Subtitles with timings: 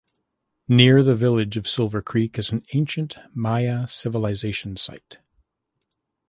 [0.67, 5.19] Near the village of Silver Creek is an ancient Maya civilization site.